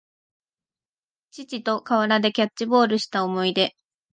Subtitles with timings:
[1.29, 3.75] 父と河原でキャッチボールした思い出